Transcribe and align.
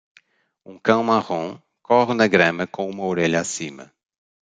Um 0.65 0.79
cão 0.79 1.03
marrom 1.03 1.59
corre 1.83 2.15
na 2.15 2.25
grama 2.27 2.65
com 2.65 2.89
uma 2.89 3.05
orelha 3.05 3.39
acima. 3.39 3.93